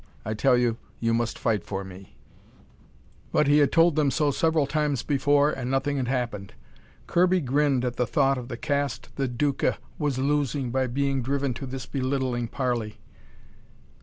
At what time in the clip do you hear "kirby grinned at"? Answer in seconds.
7.05-7.97